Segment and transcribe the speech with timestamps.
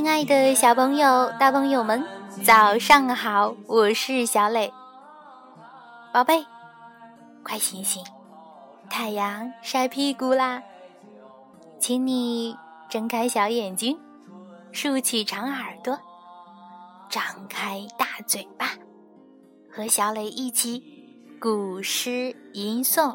[0.00, 2.02] 亲爱的小朋友、大朋友们，
[2.42, 3.54] 早上好！
[3.66, 4.72] 我是小磊，
[6.10, 6.42] 宝贝，
[7.42, 8.02] 快醒醒，
[8.88, 10.62] 太阳晒屁股啦！
[11.78, 12.56] 请你
[12.88, 14.00] 睁开小眼睛，
[14.72, 15.98] 竖起长耳朵，
[17.10, 18.70] 张开大嘴巴，
[19.70, 20.82] 和小磊一起
[21.38, 23.14] 古诗吟诵。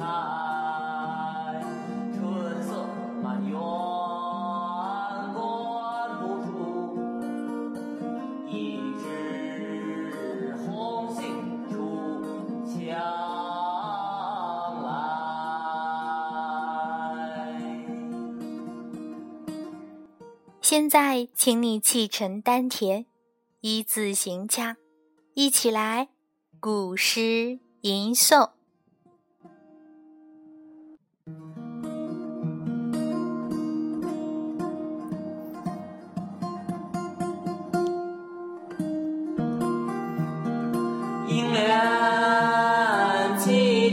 [0.00, 0.06] 开，
[2.14, 2.88] 春色
[3.22, 3.52] 满园，
[5.34, 5.38] 关
[6.22, 6.48] 不住。
[8.48, 11.20] 一枝红杏
[11.68, 11.74] 出
[12.64, 12.72] 墙
[14.82, 14.88] 来。
[20.62, 23.04] 现在，请你气沉丹田，
[23.60, 24.76] 一字行腔，
[25.34, 26.08] 一起来，
[26.58, 28.52] 古诗吟诵。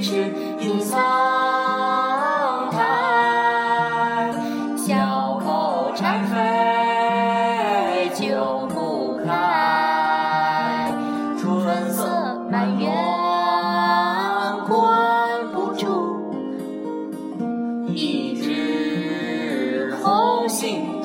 [0.02, 1.00] 只隐藏
[2.72, 4.32] 台，
[4.78, 10.92] 小口柴扉就不开。
[11.40, 12.06] 春色
[12.52, 12.92] 满园
[14.68, 15.86] 关不住，
[17.88, 20.97] 一枝红杏。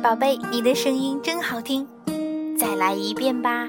[0.00, 1.86] 宝贝，你的声音真好听，
[2.56, 3.68] 再来一遍吧。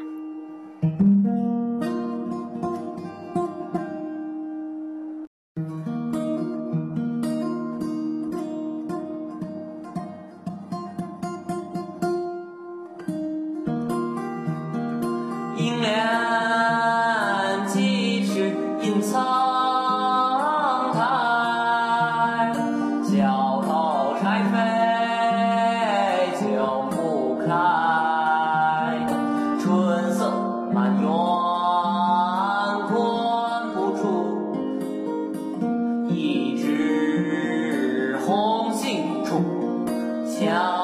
[40.49, 40.78] Yeah.